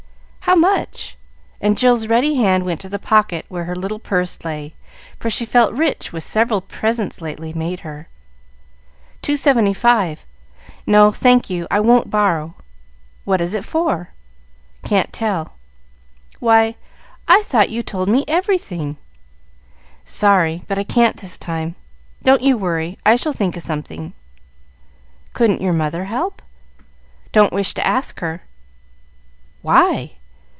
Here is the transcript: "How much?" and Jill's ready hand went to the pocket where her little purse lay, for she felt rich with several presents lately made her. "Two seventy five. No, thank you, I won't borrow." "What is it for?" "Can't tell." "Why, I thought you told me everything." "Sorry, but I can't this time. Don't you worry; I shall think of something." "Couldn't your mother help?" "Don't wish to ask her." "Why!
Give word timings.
"How 0.51 0.55
much?" 0.57 1.15
and 1.61 1.77
Jill's 1.77 2.07
ready 2.07 2.35
hand 2.35 2.65
went 2.65 2.81
to 2.81 2.89
the 2.89 2.99
pocket 2.99 3.45
where 3.47 3.63
her 3.63 3.75
little 3.75 3.99
purse 3.99 4.43
lay, 4.43 4.73
for 5.17 5.29
she 5.29 5.45
felt 5.45 5.71
rich 5.71 6.11
with 6.11 6.25
several 6.25 6.59
presents 6.59 7.21
lately 7.21 7.53
made 7.53 7.81
her. 7.81 8.09
"Two 9.21 9.37
seventy 9.37 9.73
five. 9.73 10.25
No, 10.85 11.09
thank 11.09 11.49
you, 11.49 11.67
I 11.71 11.79
won't 11.79 12.09
borrow." 12.09 12.55
"What 13.23 13.39
is 13.39 13.53
it 13.53 13.63
for?" 13.63 14.09
"Can't 14.83 15.13
tell." 15.13 15.53
"Why, 16.41 16.75
I 17.29 17.43
thought 17.43 17.69
you 17.69 17.81
told 17.81 18.09
me 18.09 18.25
everything." 18.27 18.97
"Sorry, 20.03 20.63
but 20.67 20.77
I 20.77 20.83
can't 20.83 21.15
this 21.15 21.37
time. 21.37 21.75
Don't 22.23 22.41
you 22.41 22.57
worry; 22.57 22.97
I 23.05 23.15
shall 23.15 23.31
think 23.31 23.55
of 23.55 23.63
something." 23.63 24.11
"Couldn't 25.31 25.61
your 25.61 25.71
mother 25.71 26.05
help?" 26.05 26.41
"Don't 27.31 27.53
wish 27.53 27.73
to 27.75 27.87
ask 27.87 28.19
her." 28.19 28.41
"Why! 29.61 30.17